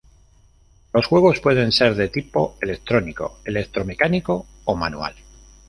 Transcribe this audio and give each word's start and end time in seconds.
Los 0.93 1.05
juegos 1.05 1.41
pueden 1.41 1.71
ser 1.71 1.93
de 1.93 2.09
tipo: 2.09 2.57
electrónico, 2.59 3.37
electromecánico 3.45 4.47
o 4.65 4.75
manual. 4.75 5.13